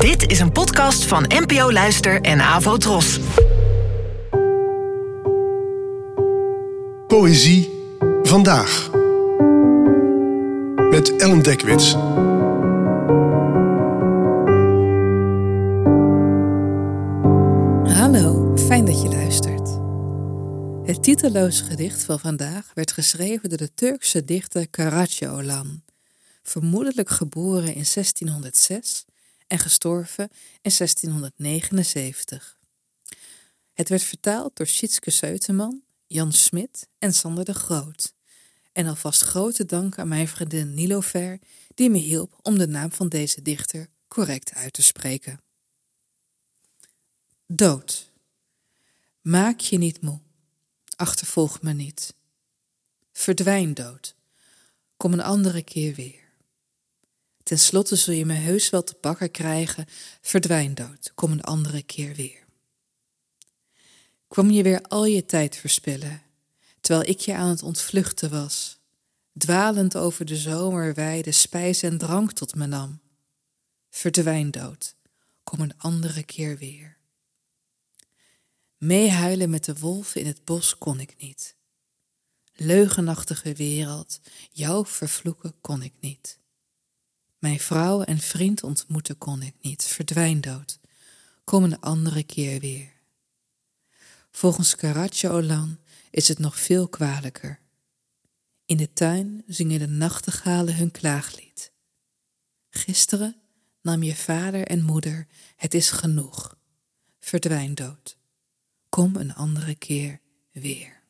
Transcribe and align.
Dit 0.00 0.30
is 0.30 0.40
een 0.40 0.52
podcast 0.52 1.04
van 1.04 1.24
NPO 1.28 1.72
Luister 1.72 2.20
en 2.20 2.40
Avo 2.40 2.76
Tros. 2.76 3.20
Poëzie 7.06 7.70
vandaag. 8.22 8.90
Met 10.90 11.16
Ellen 11.16 11.42
Dekwits. 11.42 11.92
Hallo, 17.94 18.56
fijn 18.56 18.84
dat 18.84 19.02
je 19.02 19.08
luistert. 19.08 19.68
Het 20.86 21.02
titeloze 21.02 21.64
gedicht 21.64 22.02
van 22.02 22.18
vandaag 22.18 22.70
werd 22.74 22.92
geschreven 22.92 23.48
door 23.48 23.58
de 23.58 23.74
Turkse 23.74 24.24
dichter 24.24 24.66
Karacaoğlan, 24.70 25.82
vermoedelijk 26.42 27.10
geboren 27.10 27.74
in 27.74 27.84
1606 27.94 29.04
en 29.50 29.58
gestorven 29.58 30.28
in 30.62 30.72
1679. 30.76 32.58
Het 33.72 33.88
werd 33.88 34.02
vertaald 34.02 34.56
door 34.56 34.66
Sietske 34.66 35.10
Seuteman, 35.10 35.82
Jan 36.06 36.32
Smit 36.32 36.88
en 36.98 37.14
Sander 37.14 37.44
de 37.44 37.54
Groot. 37.54 38.14
En 38.72 38.86
alvast 38.86 39.22
grote 39.22 39.64
dank 39.64 39.98
aan 39.98 40.08
mijn 40.08 40.28
vriendin 40.28 40.74
Nilofer, 40.74 41.38
die 41.74 41.90
me 41.90 41.98
hielp 41.98 42.38
om 42.42 42.58
de 42.58 42.66
naam 42.66 42.92
van 42.92 43.08
deze 43.08 43.42
dichter 43.42 43.88
correct 44.08 44.54
uit 44.54 44.72
te 44.72 44.82
spreken. 44.82 45.40
Dood. 47.46 48.10
Maak 49.20 49.60
je 49.60 49.78
niet 49.78 50.00
moe. 50.00 50.20
Achtervolg 50.96 51.62
me 51.62 51.72
niet. 51.72 52.14
Verdwijn 53.12 53.74
dood. 53.74 54.14
Kom 54.96 55.12
een 55.12 55.22
andere 55.22 55.62
keer 55.62 55.94
weer. 55.94 56.19
Ten 57.50 57.58
slotte 57.58 57.96
zul 57.96 58.14
je 58.14 58.26
me 58.26 58.34
heus 58.34 58.70
wel 58.70 58.84
te 58.84 58.94
pakken 58.94 59.30
krijgen. 59.30 59.86
Verdwijn 60.20 60.74
dood. 60.74 61.12
Kom 61.14 61.32
een 61.32 61.42
andere 61.42 61.82
keer 61.82 62.14
weer. 62.14 62.44
Kwam 64.28 64.50
je 64.50 64.62
weer 64.62 64.82
al 64.82 65.04
je 65.04 65.26
tijd 65.26 65.56
verspillen, 65.56 66.22
terwijl 66.80 67.08
ik 67.08 67.20
je 67.20 67.34
aan 67.34 67.48
het 67.48 67.62
ontvluchten 67.62 68.30
was, 68.30 68.78
dwalend 69.38 69.96
over 69.96 70.24
de 70.24 70.36
zomerweide 70.36 71.32
spijs 71.32 71.82
en 71.82 71.98
drank 71.98 72.32
tot 72.32 72.54
me 72.54 72.66
nam. 72.66 73.00
Verdwijn 73.88 74.50
dood. 74.50 74.94
Kom 75.44 75.60
een 75.60 75.78
andere 75.78 76.22
keer 76.22 76.58
weer. 76.58 76.96
Meehuilen 78.76 79.50
met 79.50 79.64
de 79.64 79.74
wolven 79.78 80.20
in 80.20 80.26
het 80.26 80.44
bos 80.44 80.78
kon 80.78 81.00
ik 81.00 81.14
niet. 81.18 81.56
Leugenachtige 82.52 83.52
wereld, 83.52 84.20
jou 84.50 84.86
vervloeken 84.86 85.54
kon 85.60 85.82
ik 85.82 85.94
niet. 86.00 86.38
Mijn 87.40 87.60
vrouw 87.60 88.02
en 88.02 88.18
vriend 88.18 88.62
ontmoeten 88.62 89.18
kon 89.18 89.42
ik 89.42 89.54
niet. 89.60 89.84
Verdwijn 89.84 90.40
dood. 90.40 90.78
Kom 91.44 91.64
een 91.64 91.80
andere 91.80 92.22
keer 92.22 92.60
weer. 92.60 92.92
Volgens 94.30 94.76
Olan 95.24 95.78
is 96.10 96.28
het 96.28 96.38
nog 96.38 96.60
veel 96.60 96.88
kwalijker. 96.88 97.60
In 98.64 98.76
de 98.76 98.92
tuin 98.92 99.42
zingen 99.46 99.78
de 99.78 99.86
nachtegalen 99.86 100.76
hun 100.76 100.90
klaaglied. 100.90 101.72
Gisteren 102.70 103.36
nam 103.82 104.02
je 104.02 104.16
vader 104.16 104.66
en 104.66 104.82
moeder, 104.82 105.26
het 105.56 105.74
is 105.74 105.90
genoeg. 105.90 106.56
Verdwijn 107.20 107.74
dood. 107.74 108.16
Kom 108.88 109.16
een 109.16 109.34
andere 109.34 109.74
keer 109.74 110.20
weer. 110.52 111.02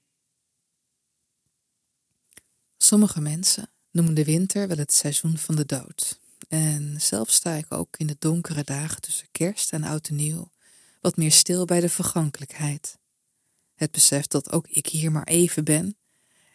Sommige 2.77 3.20
mensen 3.20 3.70
noemen 3.91 4.14
de 4.14 4.24
winter 4.24 4.69
wel 4.69 4.77
het 4.77 4.92
seizoen 4.92 5.38
van 5.38 5.56
de 5.56 5.66
dood. 5.66 6.19
En 6.48 7.00
zelf 7.00 7.30
sta 7.30 7.55
ik 7.55 7.72
ook 7.72 7.96
in 7.96 8.06
de 8.06 8.16
donkere 8.19 8.64
dagen 8.64 9.00
tussen 9.00 9.28
kerst 9.30 9.72
en 9.72 9.84
oud 9.84 10.08
en 10.08 10.16
nieuw 10.16 10.50
wat 11.00 11.16
meer 11.16 11.33
stil 11.33 11.64
bij 11.64 11.80
de 11.80 11.88
vergankelijkheid. 11.88 12.98
Het 13.74 13.91
besef 13.91 14.27
dat 14.27 14.52
ook 14.52 14.68
ik 14.68 14.86
hier 14.86 15.12
maar 15.12 15.24
even 15.24 15.64
ben 15.64 15.96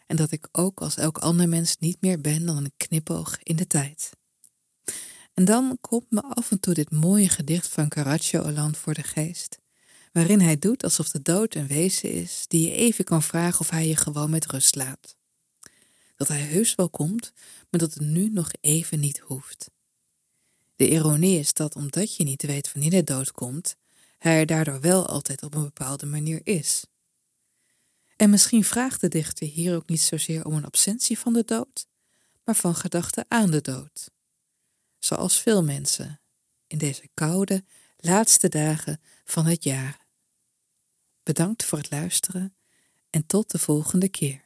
en 0.06 0.16
dat 0.16 0.30
ik 0.30 0.48
ook 0.52 0.80
als 0.80 0.96
elk 0.96 1.18
ander 1.18 1.48
mens 1.48 1.76
niet 1.78 2.00
meer 2.00 2.20
ben 2.20 2.46
dan 2.46 2.56
een 2.56 2.72
knipoog 2.76 3.38
in 3.42 3.56
de 3.56 3.66
tijd. 3.66 4.10
En 5.34 5.44
dan 5.44 5.78
komt 5.80 6.10
me 6.10 6.22
af 6.22 6.50
en 6.50 6.60
toe 6.60 6.74
dit 6.74 6.90
mooie 6.90 7.28
gedicht 7.28 7.68
van 7.68 7.88
Caracciolo 7.88 8.70
voor 8.72 8.94
de 8.94 9.02
geest, 9.02 9.58
waarin 10.12 10.40
hij 10.40 10.58
doet 10.58 10.82
alsof 10.82 11.08
de 11.08 11.22
dood 11.22 11.54
een 11.54 11.66
wezen 11.66 12.10
is 12.10 12.44
die 12.48 12.68
je 12.68 12.74
even 12.74 13.04
kan 13.04 13.22
vragen 13.22 13.60
of 13.60 13.70
hij 13.70 13.88
je 13.88 13.96
gewoon 13.96 14.30
met 14.30 14.46
rust 14.46 14.74
laat. 14.74 15.16
Dat 16.16 16.28
hij 16.28 16.40
heus 16.40 16.74
wel 16.74 16.90
komt, 16.90 17.32
maar 17.70 17.80
dat 17.80 17.94
het 17.94 18.02
nu 18.02 18.28
nog 18.28 18.50
even 18.60 19.00
niet 19.00 19.18
hoeft. 19.18 19.70
De 20.76 20.88
ironie 20.88 21.38
is 21.38 21.52
dat 21.52 21.74
omdat 21.74 22.16
je 22.16 22.24
niet 22.24 22.42
weet 22.42 22.72
wanneer 22.72 22.90
de 22.90 23.04
dood 23.04 23.32
komt, 23.32 23.76
hij 24.18 24.38
er 24.38 24.46
daardoor 24.46 24.80
wel 24.80 25.06
altijd 25.06 25.42
op 25.42 25.54
een 25.54 25.62
bepaalde 25.62 26.06
manier 26.06 26.40
is. 26.44 26.86
En 28.16 28.30
misschien 28.30 28.64
vraagt 28.64 29.00
de 29.00 29.08
dichter 29.08 29.46
hier 29.46 29.76
ook 29.76 29.88
niet 29.88 30.00
zozeer 30.00 30.44
om 30.44 30.54
een 30.54 30.64
absentie 30.64 31.18
van 31.18 31.32
de 31.32 31.44
dood, 31.44 31.86
maar 32.44 32.54
van 32.54 32.74
gedachten 32.74 33.24
aan 33.28 33.50
de 33.50 33.60
dood. 33.60 34.10
Zoals 34.98 35.40
veel 35.40 35.64
mensen 35.64 36.20
in 36.66 36.78
deze 36.78 37.08
koude, 37.14 37.64
laatste 37.96 38.48
dagen 38.48 39.00
van 39.24 39.46
het 39.46 39.64
jaar. 39.64 40.06
Bedankt 41.22 41.64
voor 41.64 41.78
het 41.78 41.90
luisteren 41.90 42.56
en 43.10 43.26
tot 43.26 43.50
de 43.50 43.58
volgende 43.58 44.08
keer. 44.08 44.45